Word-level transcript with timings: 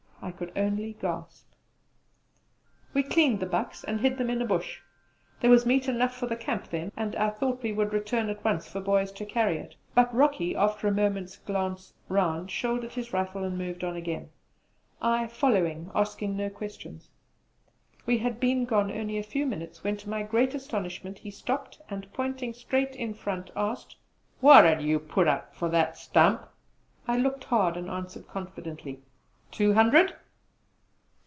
I 0.23 0.29
could 0.31 0.51
only 0.55 0.93
gasp. 1.01 1.47
We 2.93 3.01
cleaned 3.01 3.39
the 3.39 3.47
bucks, 3.47 3.83
and 3.83 3.99
hid 4.01 4.19
them 4.19 4.29
in 4.29 4.39
a 4.39 4.45
bush. 4.45 4.81
There 5.39 5.49
was 5.49 5.65
meat 5.65 5.87
enough 5.87 6.15
for 6.15 6.27
the 6.27 6.35
camp 6.35 6.69
then, 6.69 6.91
and 6.95 7.15
I 7.15 7.31
thought 7.31 7.63
we 7.63 7.73
would 7.73 7.91
return 7.91 8.29
at 8.29 8.45
once 8.45 8.67
for 8.67 8.79
boys 8.81 9.11
to 9.13 9.25
carry 9.25 9.57
it; 9.57 9.75
but 9.95 10.13
Rocky, 10.13 10.55
after 10.55 10.87
a 10.87 10.91
moment's 10.91 11.37
glance 11.37 11.95
round, 12.07 12.51
shouldered 12.51 12.91
his 12.93 13.13
rifle 13.13 13.43
and 13.43 13.57
moved 13.57 13.83
on 13.83 13.95
again. 13.95 14.29
I 15.01 15.25
followed, 15.25 15.89
asking 15.95 16.37
no 16.37 16.51
questions. 16.51 17.09
We 18.05 18.19
had 18.19 18.39
been 18.39 18.65
gone 18.65 18.91
only 18.91 19.17
a 19.17 19.23
few 19.23 19.47
minutes 19.47 19.83
when 19.83 19.97
to 19.97 20.09
my 20.09 20.21
great 20.21 20.53
astonishment 20.53 21.17
he 21.17 21.31
stopped 21.31 21.81
and 21.89 22.13
pointing 22.13 22.53
straight 22.53 22.95
in 22.95 23.15
front 23.15 23.49
asked: 23.55 23.95
"What 24.39 24.67
'ud 24.67 24.83
you 24.83 24.99
put 24.99 25.27
up 25.27 25.55
for 25.55 25.67
that 25.69 25.97
stump?" 25.97 26.47
I 27.07 27.17
looked 27.17 27.45
hard, 27.45 27.75
and 27.75 27.89
answered 27.89 28.27
confidently, 28.27 29.01
"Two 29.51 29.73
hundred!" 29.73 30.15